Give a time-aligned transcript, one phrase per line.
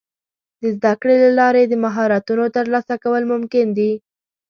[0.59, 3.91] د زده کړې له لارې د مهارتونو ترلاسه کول ممکن دي.